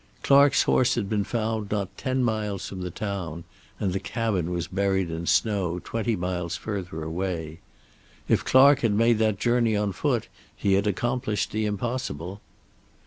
Clark's 0.23 0.63
horse 0.63 0.95
had 0.95 1.07
been 1.07 1.23
found 1.23 1.69
not 1.69 1.95
ten 1.95 2.23
miles 2.23 2.67
from 2.67 2.81
the 2.81 2.89
town, 2.89 3.43
and 3.79 3.93
the 3.93 3.99
cabin 3.99 4.49
was 4.49 4.65
buried 4.67 5.11
in 5.11 5.27
snow 5.27 5.77
twenty 5.83 6.15
miles 6.15 6.55
further 6.57 7.03
away. 7.03 7.59
If 8.27 8.43
Clark 8.43 8.79
had 8.79 8.93
made 8.93 9.19
that 9.19 9.37
journey 9.39 9.75
on 9.75 9.91
foot 9.91 10.27
he 10.55 10.73
had 10.73 10.87
accomplished 10.87 11.51
the 11.51 11.67
impossible. 11.67 12.41